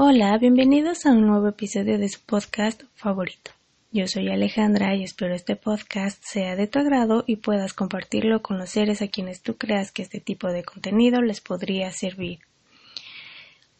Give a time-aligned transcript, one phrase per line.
[0.00, 3.50] Hola, bienvenidos a un nuevo episodio de su podcast favorito.
[3.90, 8.58] Yo soy Alejandra y espero este podcast sea de tu agrado y puedas compartirlo con
[8.58, 12.38] los seres a quienes tú creas que este tipo de contenido les podría servir.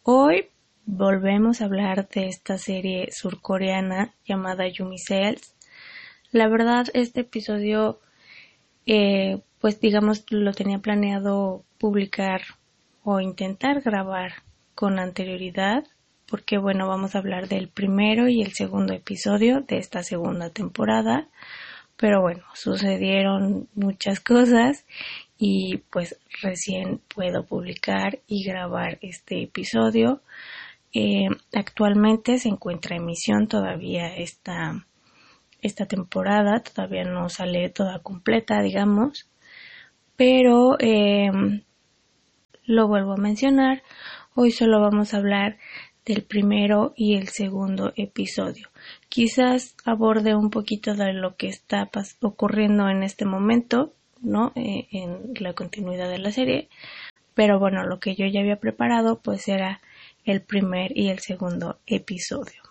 [0.03, 0.47] Hoy
[0.85, 5.55] volvemos a hablar de esta serie surcoreana llamada Yumi Cells.
[6.33, 8.01] La verdad, este episodio,
[8.85, 12.41] eh, pues digamos, lo tenía planeado publicar
[13.05, 14.43] o intentar grabar
[14.75, 15.85] con anterioridad
[16.29, 21.27] porque bueno, vamos a hablar del primero y el segundo episodio de esta segunda temporada.
[21.97, 24.85] Pero bueno, sucedieron muchas cosas
[25.37, 30.21] y pues recién puedo publicar y grabar este episodio.
[30.93, 34.85] Eh, actualmente se encuentra emisión todavía esta,
[35.61, 39.29] esta temporada, todavía no sale toda completa, digamos,
[40.15, 41.31] pero eh,
[42.65, 43.83] lo vuelvo a mencionar.
[44.35, 45.57] Hoy solo vamos a hablar
[46.09, 48.69] del primero y el segundo episodio.
[49.09, 51.87] Quizás aborde un poquito de lo que está
[52.21, 54.51] ocurriendo en este momento, ¿no?
[54.55, 56.67] Eh, en la continuidad de la serie.
[57.35, 59.81] Pero bueno, lo que yo ya había preparado pues era
[60.25, 62.63] el primer y el segundo episodio.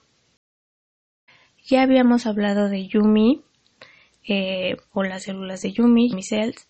[1.64, 3.42] Ya habíamos hablado de Yumi
[4.26, 6.67] eh, o las células de Yumi, mis cells,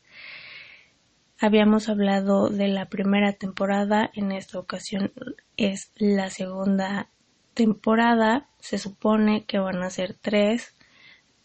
[1.40, 5.12] Habíamos hablado de la primera temporada, en esta ocasión
[5.56, 7.10] es la segunda
[7.54, 10.76] temporada, se supone que van a ser tres.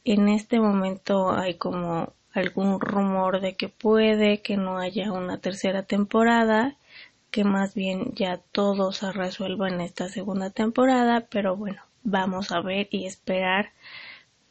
[0.03, 5.83] En este momento hay como algún rumor de que puede que no haya una tercera
[5.83, 6.75] temporada,
[7.30, 12.61] que más bien ya todo se resuelva en esta segunda temporada, pero bueno, vamos a
[12.61, 13.73] ver y esperar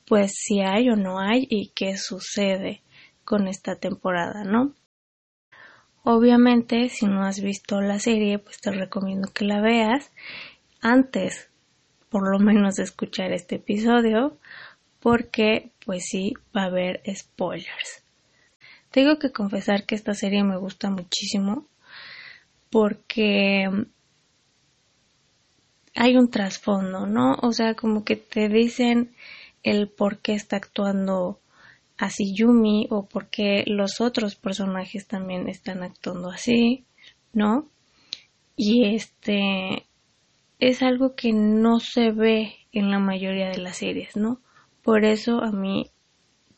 [0.07, 2.83] pues si hay o no hay y qué sucede
[3.25, 4.73] con esta temporada, ¿no?
[6.05, 10.11] Obviamente, si no has visto la serie, pues te recomiendo que la veas
[10.81, 11.49] antes,
[12.09, 14.37] por lo menos, de escuchar este episodio,
[14.99, 18.03] porque, pues sí, va a haber spoilers.
[18.91, 21.67] Tengo que confesar que esta serie me gusta muchísimo
[22.71, 23.69] porque
[25.95, 27.37] hay un trasfondo, ¿no?
[27.43, 29.15] O sea, como que te dicen
[29.63, 31.39] el por qué está actuando
[32.03, 36.85] así Yumi o porque los otros personajes también están actuando así,
[37.33, 37.69] ¿no?
[38.57, 39.87] Y este
[40.59, 44.41] es algo que no se ve en la mayoría de las series, ¿no?
[44.83, 45.93] Por eso a mí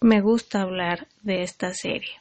[0.00, 2.14] me gusta hablar de esta serie.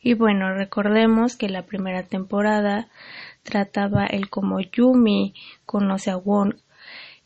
[0.00, 2.88] Y bueno, recordemos que la primera temporada
[3.42, 5.34] trataba el cómo Yumi
[5.66, 6.54] conoce a Wong,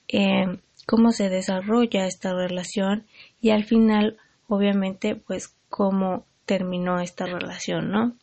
[0.09, 0.47] eh,
[0.87, 3.07] cómo se desarrolla esta relación
[3.39, 4.17] y al final
[4.55, 8.17] obviamente pues cómo terminó esta relación, ¿no?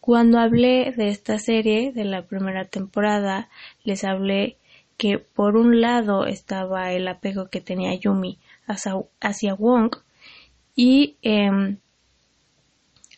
[0.00, 3.50] Cuando hablé de esta serie, de la primera temporada,
[3.82, 4.56] les hablé
[4.96, 9.96] que por un lado estaba el apego que tenía Yumi hacia, Wong
[10.74, 11.78] y em,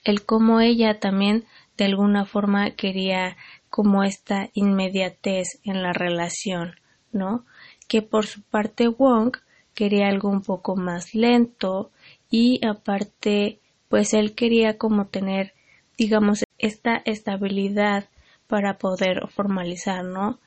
[0.03, 1.45] el cómo ella también
[1.77, 3.37] de alguna forma quería
[3.71, 6.75] como esta inmediatez en la relación,
[7.13, 7.45] ¿no?
[7.87, 9.37] Que por su parte Wong
[9.75, 11.93] quería algo un poco más lento,
[12.31, 15.55] y aparte pues él quería como tener
[15.97, 18.09] digamos esta estabilidad
[18.47, 20.38] para poder formalizar no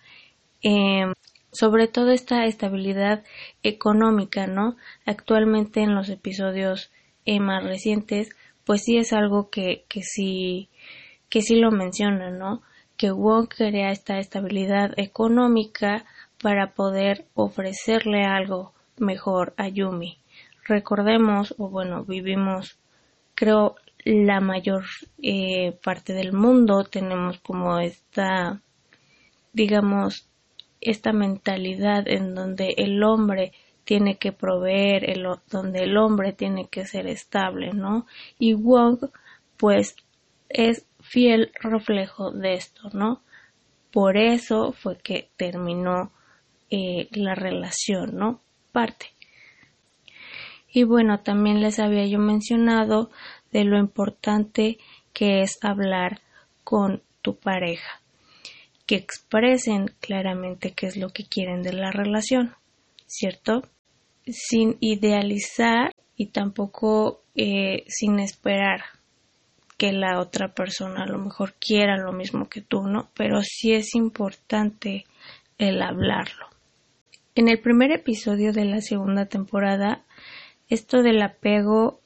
[0.61, 1.13] em,
[1.51, 3.23] sobre todo esta estabilidad
[3.63, 6.91] económica no actualmente en los episodios
[7.25, 8.29] eh, más recientes
[8.63, 10.69] pues sí es algo que, que sí
[11.29, 12.61] que sí lo menciona no
[12.97, 16.05] que Wong quería esta estabilidad económica
[16.41, 20.20] para poder ofrecerle algo mejor a Yumi
[20.71, 22.79] recordemos, o bueno, vivimos,
[23.35, 24.85] creo, la mayor
[25.21, 28.61] eh, parte del mundo, tenemos como esta,
[29.53, 30.27] digamos,
[30.79, 33.51] esta mentalidad en donde el hombre
[33.83, 38.07] tiene que proveer, el, donde el hombre tiene que ser estable, ¿no?
[38.39, 39.09] Y Wong,
[39.57, 39.95] pues,
[40.49, 43.21] es fiel reflejo de esto, ¿no?
[43.91, 46.11] Por eso fue que terminó
[46.69, 48.39] eh, la relación, ¿no?
[48.71, 49.07] Parte.
[50.71, 53.09] Y bueno, también les había yo mencionado
[53.51, 54.77] de lo importante
[55.13, 56.21] que es hablar
[56.63, 58.01] con tu pareja,
[58.85, 62.55] que expresen claramente qué es lo que quieren de la relación,
[63.05, 63.63] ¿cierto?
[64.25, 68.83] Sin idealizar y tampoco eh, sin esperar
[69.77, 73.09] que la otra persona a lo mejor quiera lo mismo que tú, ¿no?
[73.15, 75.05] Pero sí es importante
[75.57, 76.45] el hablarlo.
[77.33, 80.03] En el primer episodio de la segunda temporada
[80.71, 81.99] esto del apego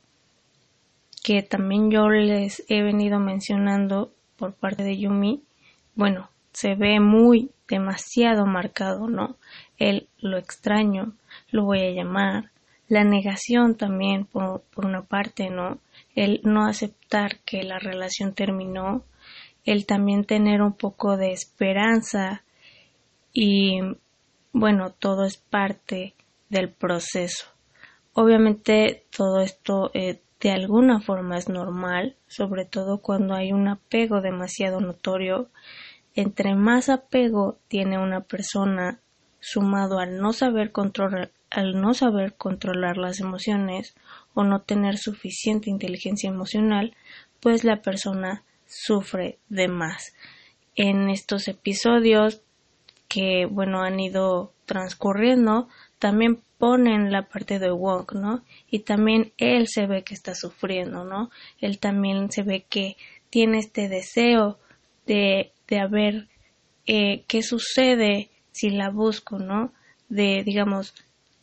[1.24, 5.44] que también yo les he venido mencionando por parte de Yumi,
[5.94, 9.38] bueno, se ve muy demasiado marcado, ¿no?
[9.78, 11.14] El lo extraño,
[11.52, 12.50] lo voy a llamar,
[12.88, 15.78] la negación también por, por una parte, ¿no?
[16.16, 19.04] El no aceptar que la relación terminó,
[19.64, 22.44] el también tener un poco de esperanza
[23.32, 23.80] y
[24.54, 26.16] bueno, todo es parte
[26.50, 27.55] del proceso.
[28.18, 34.22] Obviamente todo esto eh, de alguna forma es normal, sobre todo cuando hay un apego
[34.22, 35.50] demasiado notorio.
[36.14, 39.02] Entre más apego tiene una persona
[39.42, 43.96] sumado al no saber controlar, al no saber controlar las emociones
[44.34, 46.96] o no tener suficiente inteligencia emocional,
[47.42, 50.14] pues la persona sufre de más.
[50.78, 52.42] En estos episodios
[53.10, 55.68] que bueno han ido transcurriendo
[56.00, 58.44] también ponen la parte de Wong, ¿no?
[58.70, 61.30] Y también él se ve que está sufriendo, ¿no?
[61.60, 62.96] Él también se ve que
[63.30, 64.58] tiene este deseo
[65.06, 66.28] de, de a ver
[66.88, 69.74] eh, qué sucede si la busco, ¿no?
[70.08, 70.94] De, digamos,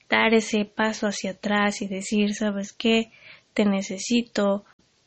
[0.08, 3.10] dar ese paso hacia atrás y decir, ¿sabes qué?
[3.54, 4.64] Te necesito.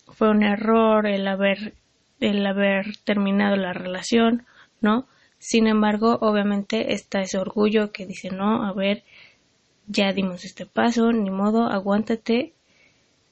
[0.07, 1.73] Fue un error el haber,
[2.19, 4.45] el haber terminado la relación,
[4.81, 5.07] ¿no?
[5.37, 9.03] Sin embargo, obviamente está ese orgullo que dice, no, a ver,
[9.87, 12.53] ya dimos este paso, ni modo, aguántate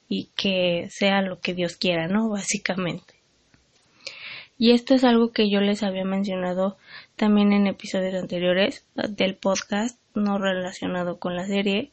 [0.08, 2.28] y que sea lo que Dios quiera, ¿no?
[2.28, 3.14] Básicamente.
[4.56, 6.76] Y esto es algo que yo les había mencionado
[7.16, 11.90] también en episodios anteriores del podcast, no relacionado con la serie,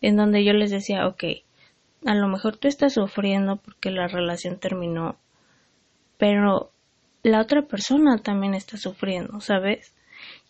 [0.00, 1.24] en donde yo les decía, ok,
[2.04, 5.16] a lo mejor tú estás sufriendo porque la relación terminó,
[6.18, 6.72] pero
[7.22, 9.94] la otra persona también está sufriendo, ¿sabes?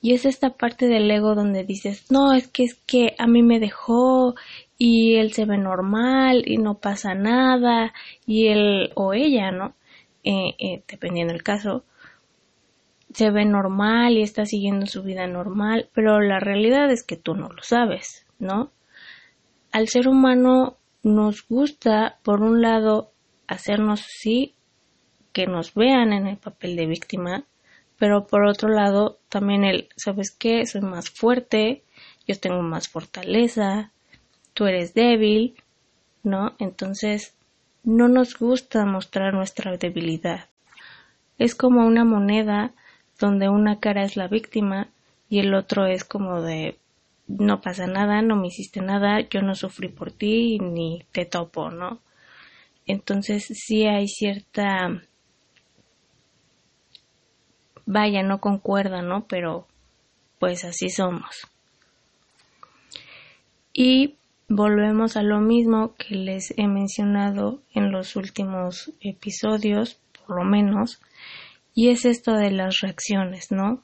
[0.02, 3.42] Y es esta parte del ego donde dices, no, es que es que a mí
[3.42, 4.34] me dejó
[4.76, 7.94] y él se ve normal y no pasa nada
[8.26, 9.76] y él o ella, ¿no?
[10.24, 11.84] Eh, eh, dependiendo del caso,
[13.14, 17.34] se ve normal y está siguiendo su vida normal, pero la realidad es que tú
[17.34, 18.72] no lo sabes, ¿no?
[19.70, 23.12] Al ser humano nos gusta, por un lado,
[23.46, 24.54] hacernos sí
[25.32, 27.44] que nos vean en el papel de víctima,
[28.02, 30.66] pero por otro lado también el, ¿sabes qué?
[30.66, 31.84] Soy más fuerte,
[32.26, 33.92] yo tengo más fortaleza,
[34.54, 35.54] tú eres débil,
[36.24, 36.56] ¿no?
[36.58, 37.36] Entonces
[37.84, 40.46] no nos gusta mostrar nuestra debilidad.
[41.38, 42.72] Es como una moneda
[43.20, 44.88] donde una cara es la víctima
[45.28, 46.78] y el otro es como de
[47.28, 51.70] no pasa nada, no me hiciste nada, yo no sufrí por ti ni te topo,
[51.70, 52.00] ¿no?
[52.84, 55.02] Entonces sí hay cierta
[57.92, 59.26] vaya, no concuerda, ¿no?
[59.26, 59.66] Pero
[60.38, 61.46] pues así somos.
[63.72, 64.16] Y
[64.48, 71.00] volvemos a lo mismo que les he mencionado en los últimos episodios, por lo menos,
[71.74, 73.82] y es esto de las reacciones, ¿no?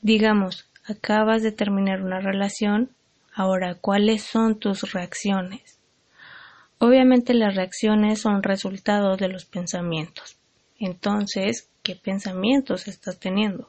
[0.00, 2.90] Digamos, acabas de terminar una relación,
[3.34, 5.78] ahora, ¿cuáles son tus reacciones?
[6.78, 10.36] Obviamente las reacciones son resultado de los pensamientos.
[10.78, 13.68] Entonces, qué pensamientos estás teniendo.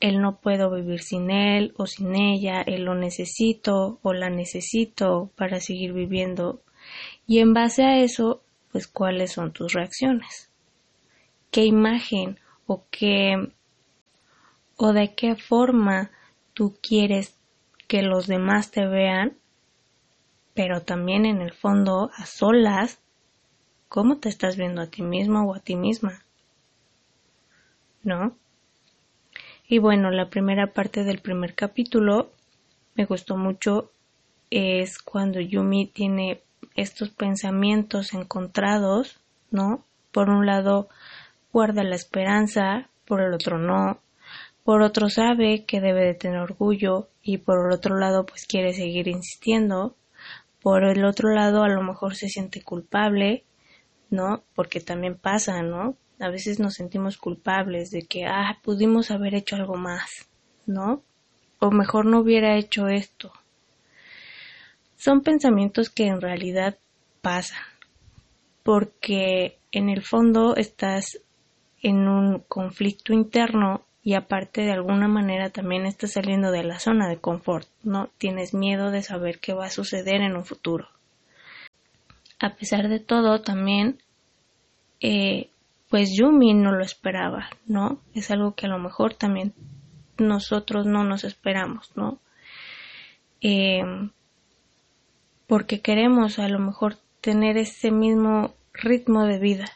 [0.00, 5.30] El no puedo vivir sin él o sin ella, el lo necesito o la necesito
[5.36, 6.62] para seguir viviendo.
[7.26, 8.42] Y en base a eso,
[8.72, 10.50] pues cuáles son tus reacciones.
[11.50, 13.52] ¿Qué imagen o qué
[14.76, 16.10] o de qué forma
[16.52, 17.36] tú quieres
[17.86, 19.36] que los demás te vean,
[20.54, 23.00] pero también en el fondo a solas,
[23.88, 26.23] cómo te estás viendo a ti mismo o a ti misma.
[28.04, 28.36] ¿No?
[29.66, 32.30] Y bueno, la primera parte del primer capítulo
[32.94, 33.90] me gustó mucho
[34.50, 36.42] es cuando Yumi tiene
[36.76, 39.20] estos pensamientos encontrados,
[39.50, 39.84] ¿no?
[40.12, 40.88] Por un lado
[41.52, 44.00] guarda la esperanza, por el otro no,
[44.64, 48.72] por otro sabe que debe de tener orgullo y por el otro lado pues quiere
[48.72, 49.96] seguir insistiendo,
[50.60, 53.44] por el otro lado a lo mejor se siente culpable,
[54.10, 54.42] ¿no?
[54.54, 55.96] Porque también pasa, ¿no?
[56.20, 60.28] A veces nos sentimos culpables de que, ah, pudimos haber hecho algo más,
[60.66, 61.02] ¿no?
[61.58, 63.32] O mejor no hubiera hecho esto.
[64.96, 66.78] Son pensamientos que en realidad
[67.20, 67.62] pasan,
[68.62, 71.20] porque en el fondo estás
[71.82, 77.08] en un conflicto interno y aparte de alguna manera también estás saliendo de la zona
[77.08, 78.10] de confort, ¿no?
[78.18, 80.88] Tienes miedo de saber qué va a suceder en un futuro.
[82.38, 83.98] A pesar de todo, también
[85.00, 85.48] eh,
[85.94, 88.00] pues Yumi no lo esperaba, ¿no?
[88.16, 89.54] Es algo que a lo mejor también
[90.18, 92.18] nosotros no nos esperamos, ¿no?
[93.40, 94.10] Em,
[95.46, 99.66] porque queremos a lo mejor tener ese mismo ritmo de vida,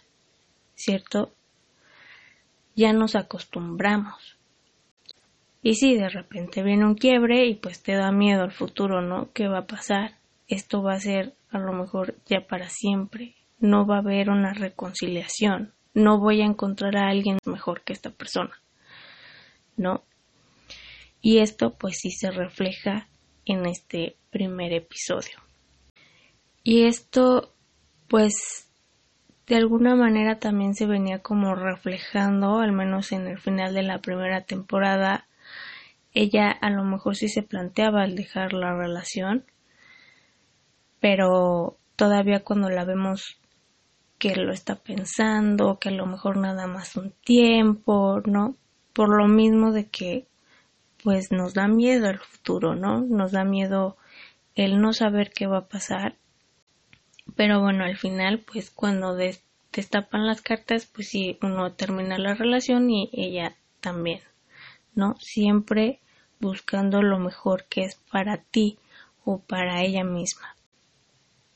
[0.75, 1.31] ¿cierto?
[2.75, 4.37] Ya nos acostumbramos
[5.63, 9.31] Y si de repente viene un quiebre y pues te da miedo al futuro, ¿no?
[9.33, 10.17] ¿Qué va a pasar?
[10.49, 13.37] Esto va a ser a lo mejor ya para siempre.
[13.61, 15.78] No va a haber una reconciliación.
[15.99, 18.53] No voy a encontrar a alguien mejor que esta persona.
[19.77, 20.05] ¿No?
[21.21, 23.09] Y esto pues sí se refleja
[23.45, 25.39] en este primer episodio.
[26.63, 27.53] Y esto
[28.09, 28.71] pues
[29.49, 33.99] de alguna manera también se venía como reflejando, al menos en el final de la
[33.99, 35.27] primera temporada,
[36.15, 39.47] ella a lo mejor sí se planteaba el dejar la relación,
[41.01, 43.41] pero todavía cuando la vemos
[44.19, 48.57] que lo está pensando, que a lo mejor nada más un tiempo, ¿no?
[48.93, 50.27] Por lo mismo de que
[51.03, 53.01] pues nos da miedo el futuro, ¿no?
[53.01, 53.97] Nos da miedo
[54.57, 56.17] el no saber qué va a pasar.
[57.37, 62.91] Pero bueno, al final, pues cuando destapan las cartas, pues sí, uno termina la relación
[62.91, 64.21] y ella también,
[64.95, 65.15] ¿no?
[65.21, 66.01] Siempre
[66.41, 68.79] buscando lo mejor que es para ti
[69.25, 70.57] o para ella misma.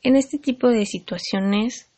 [0.02, 1.88] En este tipo de situaciones,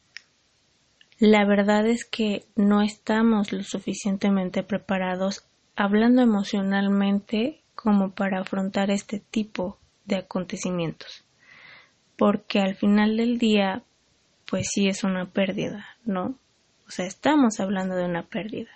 [1.18, 5.44] la verdad es que no estamos lo suficientemente preparados
[5.76, 11.24] hablando emocionalmente como para afrontar este tipo de acontecimientos.
[12.16, 13.82] Porque al final del día,
[14.48, 16.36] pues sí es una pérdida, ¿no?
[16.86, 18.70] O sea, estamos hablando de una pérdida.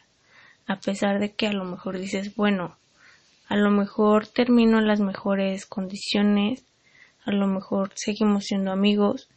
[0.66, 2.76] A pesar de que a lo mejor dices, bueno,
[3.48, 6.64] a lo mejor termino en las mejores condiciones,
[7.24, 9.28] a lo mejor seguimos siendo amigos,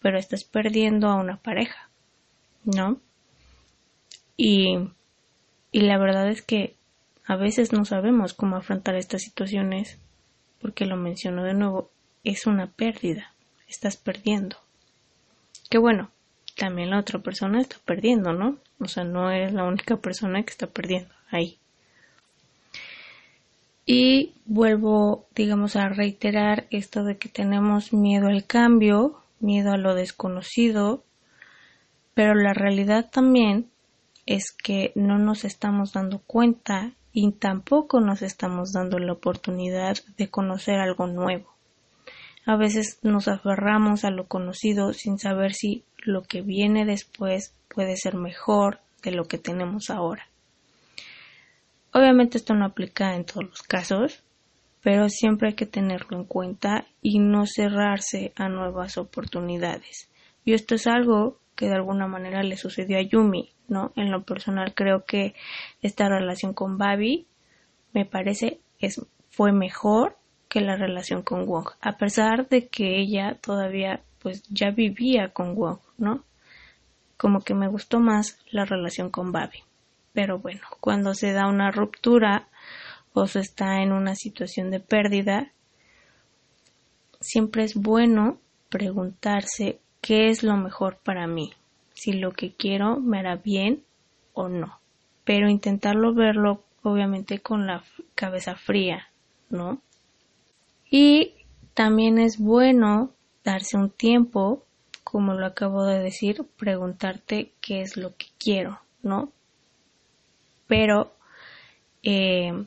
[0.00, 1.89] pero estás perdiendo a una pareja,
[2.64, 3.00] ¿no?
[4.36, 4.78] Y,
[5.72, 6.76] y la verdad es que
[7.24, 9.98] a veces no sabemos cómo afrontar estas situaciones,
[10.60, 11.90] porque lo menciono de nuevo,
[12.24, 13.34] es una pérdida,
[13.68, 14.56] estás perdiendo.
[15.68, 16.10] Que bueno,
[16.56, 18.58] también la otra persona está perdiendo, ¿no?
[18.80, 21.58] O sea, no eres la única persona que está perdiendo ahí.
[23.86, 29.94] Y vuelvo, digamos, a reiterar esto de que tenemos miedo al cambio, miedo a lo
[29.94, 31.02] desconocido,
[32.20, 33.70] pero la realidad también
[34.26, 40.28] es que no nos estamos dando cuenta y tampoco nos estamos dando la oportunidad de
[40.28, 41.46] conocer algo nuevo.
[42.44, 47.96] A veces nos aferramos a lo conocido sin saber si lo que viene después puede
[47.96, 50.26] ser mejor de lo que tenemos ahora.
[51.94, 54.22] Obviamente esto no aplica en todos los casos,
[54.82, 60.10] pero siempre hay que tenerlo en cuenta y no cerrarse a nuevas oportunidades.
[60.44, 63.92] Y esto es algo que de alguna manera le sucedió a Yumi, ¿no?
[63.94, 65.34] En lo personal creo que
[65.82, 67.26] esta relación con Babi
[67.92, 70.16] me parece es, fue mejor
[70.48, 75.54] que la relación con Wong, a pesar de que ella todavía pues ya vivía con
[75.54, 76.24] Wong, ¿no?
[77.18, 79.62] Como que me gustó más la relación con Babi.
[80.14, 82.48] Pero bueno, cuando se da una ruptura
[83.12, 85.52] o se está en una situación de pérdida,
[87.20, 88.38] siempre es bueno
[88.70, 91.52] preguntarse qué es lo mejor para mí,
[91.94, 93.82] si lo que quiero me hará bien
[94.32, 94.80] o no,
[95.24, 99.08] pero intentarlo verlo obviamente con la cabeza fría,
[99.50, 99.80] ¿no?
[100.90, 101.34] Y
[101.74, 103.10] también es bueno
[103.44, 104.64] darse un tiempo,
[105.04, 109.32] como lo acabo de decir, preguntarte qué es lo que quiero, ¿no?
[110.66, 111.12] Pero,
[112.02, 112.64] eh,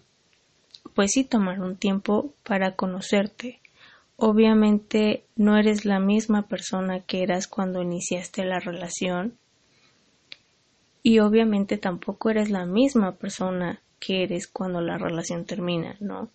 [0.94, 3.60] pues sí, tomar un tiempo para conocerte,
[4.26, 9.38] obviamente no eres la misma persona que eras cuando iniciaste la relación
[11.02, 16.30] y obviamente tampoco eres la misma persona que eres cuando la relación termina, ¿no?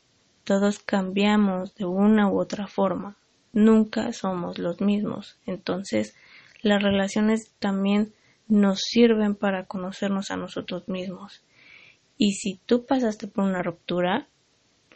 [0.45, 3.17] Todos cambiamos de una u otra forma,
[3.55, 6.15] nunca somos los mismos, entonces
[6.61, 8.13] las relaciones también
[8.49, 11.43] nos sirven para conocernos a nosotros mismos.
[12.19, 14.29] Y si tú pasaste por una ruptura,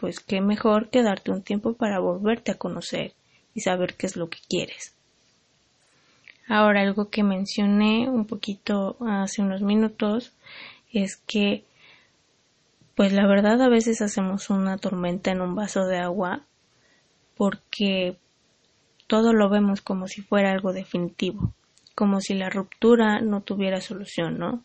[0.03, 3.13] pues qué mejor que darte un tiempo para volverte a conocer
[3.55, 4.97] y saber qué es lo que quieres.
[6.49, 10.33] Ahora, algo que mencioné un poquito hace unos minutos
[10.93, 11.65] es que,
[12.97, 16.41] pues la verdad a veces hacemos una tormenta en un vaso de agua
[17.37, 18.17] porque
[19.07, 21.55] todo lo vemos como si fuera algo definitivo,
[21.95, 24.65] como si la ruptura no tuviera solución, ¿no?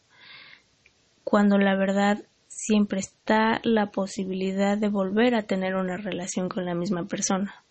[1.23, 2.23] Cuando la verdad
[2.57, 7.63] siempre está la posibilidad de volver a tener una relación con la misma persona.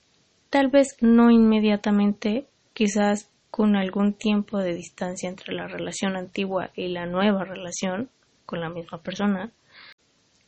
[0.48, 6.88] Tal vez no inmediatamente, quizás con algún tiempo de distancia entre la relación antigua y
[6.88, 8.10] la nueva relación
[8.46, 9.50] con la misma persona,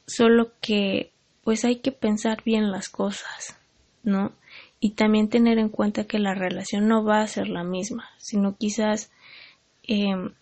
[0.06, 1.10] solo que
[1.42, 3.58] pues hay que pensar bien las cosas,
[4.04, 4.32] ¿no?
[4.78, 8.56] Y también tener en cuenta que la relación no va a ser la misma, sino
[8.56, 9.10] quizás
[9.82, 10.32] em,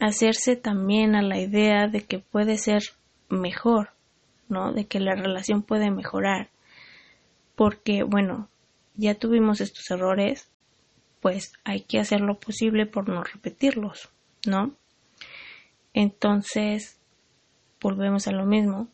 [0.00, 2.82] hacerse también a la idea de que puede ser
[3.28, 3.90] mejor,
[4.48, 4.72] ¿no?
[4.72, 6.48] De que la relación puede mejorar.
[7.54, 8.48] Porque, bueno,
[8.96, 10.48] ya tuvimos estos errores,
[11.20, 14.08] pues hay que hacer lo posible por no repetirlos,
[14.46, 14.74] ¿no?
[15.92, 16.98] Entonces,
[17.80, 18.88] volvemos a lo mismo,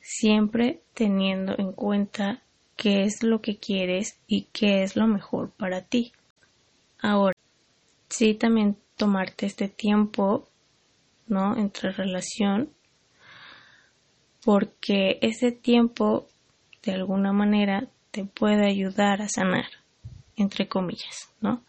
[0.00, 2.42] siempre teniendo en cuenta
[2.76, 6.12] qué es lo que quieres y qué es lo mejor para ti.
[7.00, 7.34] Ahora,
[8.08, 10.48] sí también tomarte este tiempo,
[11.26, 11.56] ¿no?
[11.56, 12.70] Entre relación,
[14.44, 16.28] porque ese tiempo,
[16.82, 19.66] de alguna manera, te puede ayudar a sanar,
[20.36, 21.64] entre comillas, ¿no?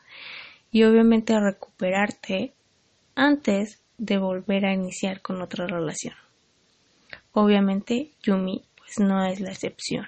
[0.72, 2.54] Y obviamente a recuperarte
[3.16, 6.16] antes de volver a iniciar con otra relación.
[7.32, 10.08] Obviamente, Yumi, pues no es la excepción.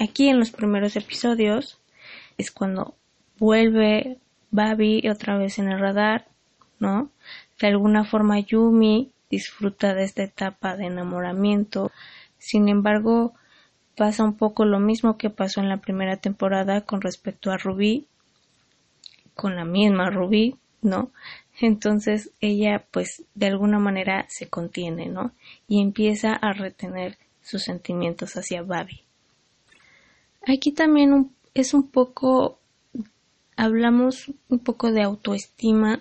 [0.00, 1.80] Aquí en los primeros episodios
[2.38, 2.96] es cuando
[3.38, 4.18] vuelve
[4.54, 6.28] Babi otra vez en el radar,
[6.78, 7.10] ¿no?
[7.60, 11.90] De alguna forma Yumi disfruta de esta etapa de enamoramiento.
[12.38, 13.34] Sin embargo,
[13.96, 18.06] pasa un poco lo mismo que pasó en la primera temporada con respecto a Ruby,
[19.34, 21.10] con la misma Ruby, ¿no?
[21.60, 25.32] Entonces ella pues de alguna manera se contiene, ¿no?
[25.66, 29.02] Y empieza a retener sus sentimientos hacia Babi.
[30.46, 32.60] Aquí también es un poco
[33.56, 36.00] hablamos un poco de autoestima,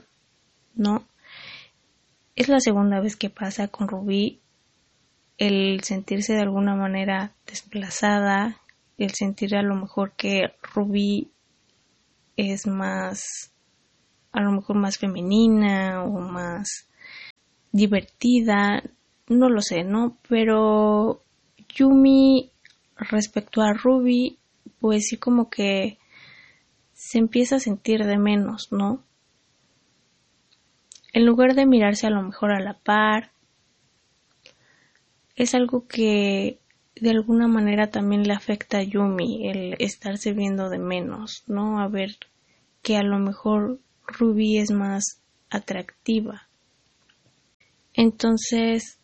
[0.75, 1.05] ¿no?
[2.35, 4.39] Es la segunda vez que pasa con Rubí
[5.37, 8.57] el sentirse de alguna manera desplazada,
[8.97, 11.31] el sentir a lo mejor que Rubí
[12.37, 13.51] es más,
[14.31, 16.87] a lo mejor más femenina o más
[17.71, 18.83] divertida,
[19.27, 20.17] no lo sé, ¿no?
[20.27, 21.23] Pero
[21.69, 22.51] Yumi
[22.95, 24.37] respecto a Ruby,
[24.79, 25.97] pues sí como que
[27.03, 29.03] se empieza a sentir de menos, ¿no?
[31.11, 33.31] En lugar de mirarse a lo mejor a la par,
[35.35, 36.59] es algo que
[36.95, 41.81] de alguna manera también le afecta a Yumi el estarse viendo de menos, ¿no?
[41.81, 42.15] A ver
[42.81, 46.47] que a lo mejor Ruby es más atractiva.
[47.93, 48.97] Entonces,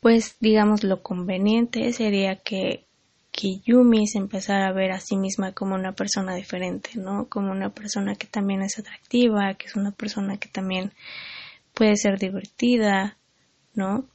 [0.00, 2.86] pues digamos lo conveniente sería que
[3.36, 7.28] que Yumi se empezara a ver a sí misma como una persona diferente, ¿no?
[7.28, 10.92] Como una persona que también es atractiva, que es una persona que también
[11.74, 13.18] puede ser divertida,
[13.74, 14.06] ¿no?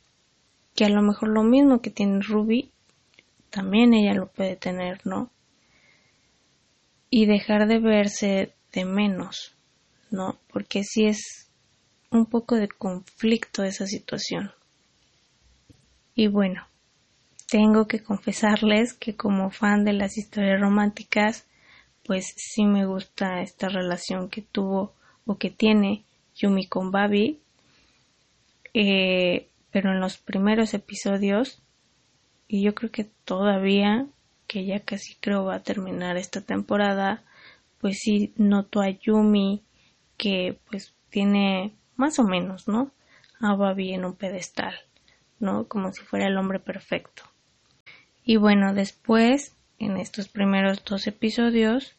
[0.75, 2.71] Que a lo mejor lo mismo que tiene Ruby,
[3.51, 5.29] también ella lo puede tener, ¿no?
[7.11, 9.53] Y dejar de verse de menos,
[10.09, 10.39] ¿no?
[10.51, 11.47] Porque si es
[12.09, 14.51] un poco de conflicto esa situación.
[16.15, 16.65] Y bueno,
[17.51, 21.45] tengo que confesarles que como fan de las historias románticas,
[22.05, 24.93] pues sí me gusta esta relación que tuvo
[25.25, 27.41] o que tiene Yumi con Babi.
[28.73, 31.61] Eh, pero en los primeros episodios,
[32.47, 34.07] y yo creo que todavía,
[34.47, 37.21] que ya casi creo va a terminar esta temporada,
[37.81, 39.61] pues sí noto a Yumi
[40.15, 42.91] que pues tiene más o menos, ¿no?
[43.41, 44.73] A Babi en un pedestal,
[45.39, 45.67] ¿no?
[45.67, 47.30] Como si fuera el hombre perfecto.
[48.23, 51.95] Y bueno, después, en estos primeros dos episodios,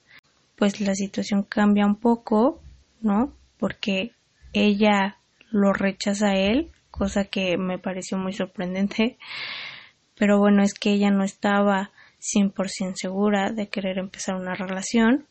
[0.57, 2.61] pues la situación cambia un poco,
[3.01, 3.33] ¿no?
[3.59, 4.13] Porque
[4.53, 5.19] ella
[5.51, 9.19] lo rechaza a él, cosa que me pareció muy sorprendente.
[10.17, 15.27] Pero bueno, es que ella no estaba 100% segura de querer empezar una relación,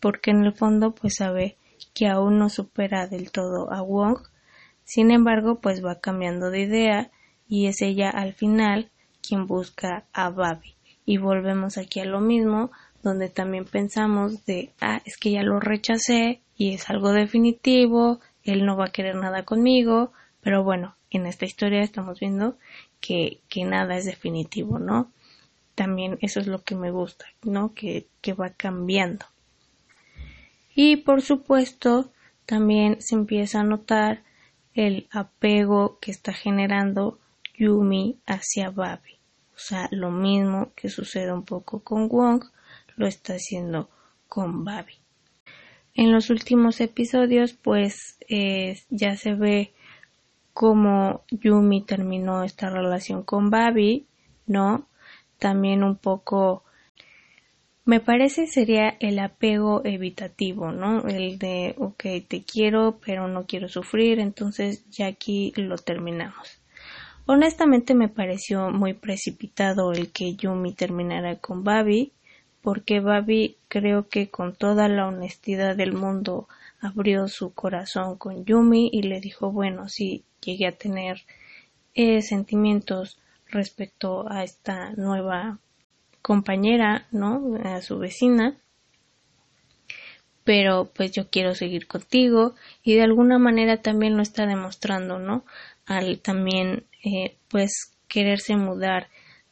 [0.00, 1.56] porque en el fondo pues sabe
[1.94, 4.18] que aún no supera del todo a Wong.
[4.84, 7.10] Sin embargo, pues va cambiando de idea
[7.48, 10.74] y es ella al final quien busca a Babi.
[11.04, 12.70] Y volvemos aquí a lo mismo,
[13.02, 18.64] donde también pensamos de, ah, es que ya lo rechacé y es algo definitivo, él
[18.66, 22.56] no va a querer nada conmigo, pero bueno, en esta historia estamos viendo
[23.00, 25.10] que, que nada es definitivo, ¿no?
[25.74, 27.74] También eso es lo que me gusta, ¿no?
[27.74, 29.26] Que, que va cambiando.
[30.74, 32.12] Y por supuesto,
[32.46, 34.22] también se empieza a notar
[34.74, 37.18] el apego que está generando
[37.60, 39.18] Yumi hacia Babi.
[39.54, 42.42] O sea, lo mismo que sucede un poco con Wong,
[42.96, 43.90] lo está haciendo
[44.28, 44.94] con Babi.
[45.94, 49.74] En los últimos episodios, pues eh, ya se ve
[50.54, 54.06] cómo Yumi terminó esta relación con Babi,
[54.46, 54.88] ¿no?
[55.38, 56.64] También un poco
[57.84, 61.06] me parece sería el apego evitativo, ¿no?
[61.08, 66.59] El de, ok, te quiero, pero no quiero sufrir, entonces ya aquí lo terminamos.
[67.32, 72.10] Honestamente me pareció muy precipitado el que Yumi terminara con Babi,
[72.60, 76.48] porque Babi creo que con toda la honestidad del mundo
[76.80, 81.22] abrió su corazón con Yumi y le dijo bueno si llegué a tener
[81.94, 85.60] eh, sentimientos respecto a esta nueva
[86.22, 87.54] compañera, ¿no?
[87.62, 88.56] A su vecina.
[90.42, 95.44] Pero pues yo quiero seguir contigo y de alguna manera también lo está demostrando, ¿no?
[95.86, 99.08] Al también eh, pues quererse mudar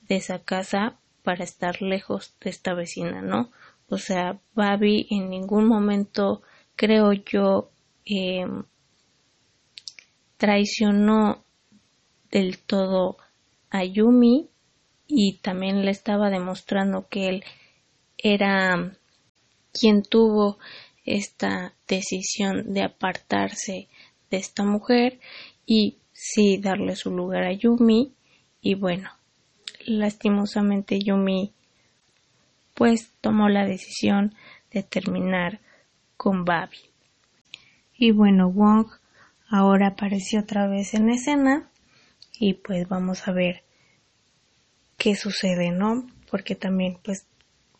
[0.08, 3.50] de esa casa para estar lejos de esta vecina, ¿no?
[3.88, 6.42] O sea, Babi en ningún momento,
[6.76, 7.70] creo yo,
[8.04, 8.46] eh,
[10.36, 11.44] traicionó
[12.30, 13.16] del todo
[13.70, 14.48] a Yumi
[15.06, 17.44] y también le estaba demostrando que él
[18.18, 18.96] era
[19.72, 20.58] quien tuvo
[21.04, 23.88] esta decisión de apartarse
[24.30, 25.20] de esta mujer
[25.64, 28.12] y sí darle su lugar a Yumi
[28.60, 29.10] y bueno
[29.86, 31.52] lastimosamente Yumi
[32.74, 34.34] pues tomó la decisión
[34.72, 35.60] de terminar
[36.16, 36.78] con Babi
[37.96, 38.86] y bueno Wong
[39.48, 41.70] ahora apareció otra vez en escena
[42.40, 43.62] y pues vamos a ver
[44.98, 46.06] qué sucede, ¿no?
[46.30, 47.26] Porque también, pues,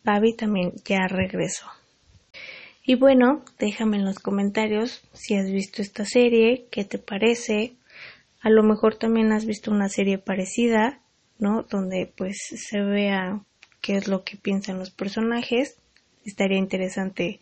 [0.04, 1.66] Babi también ya regresó.
[2.84, 7.74] Y bueno, déjame en los comentarios si has visto esta serie, qué te parece.
[8.40, 11.00] A lo mejor también has visto una serie parecida,
[11.38, 11.62] ¿no?
[11.62, 13.40] Donde pues se vea
[13.80, 15.78] qué es lo que piensan los personajes.
[16.24, 17.40] Estaría interesante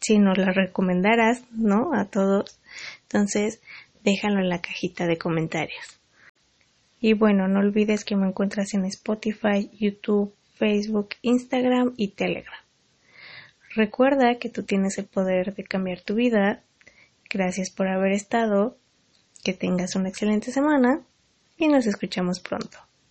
[0.00, 1.92] si nos la recomendaras, ¿no?
[1.94, 2.60] A todos.
[3.02, 3.60] Entonces,
[4.04, 5.98] déjalo en la cajita de comentarios.
[7.00, 12.60] Y bueno, no olvides que me encuentras en Spotify, YouTube, Facebook, Instagram y Telegram.
[13.74, 16.62] Recuerda que tú tienes el poder de cambiar tu vida.
[17.30, 18.76] Gracias por haber estado.
[19.48, 21.00] Que tengas una excelente semana
[21.56, 22.87] y nos escuchamos pronto.